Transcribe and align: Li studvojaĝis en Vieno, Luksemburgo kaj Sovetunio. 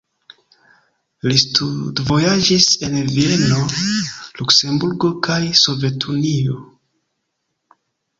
Li 1.31 1.35
studvojaĝis 1.41 2.65
en 2.87 2.95
Vieno, 3.09 3.59
Luksemburgo 4.39 5.11
kaj 5.29 5.37
Sovetunio. 5.61 6.57